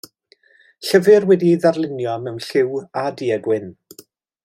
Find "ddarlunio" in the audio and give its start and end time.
1.65-2.17